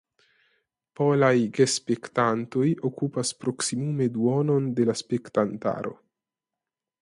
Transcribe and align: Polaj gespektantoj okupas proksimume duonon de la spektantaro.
Polaj 0.99 1.33
gespektantoj 1.57 2.65
okupas 2.89 3.33
proksimume 3.45 4.09
duonon 4.17 4.73
de 4.81 4.89
la 4.93 4.97
spektantaro. 5.03 5.95